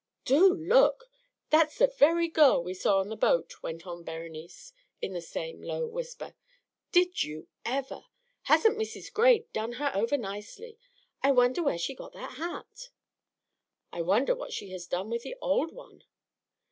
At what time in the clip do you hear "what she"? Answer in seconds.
14.33-14.71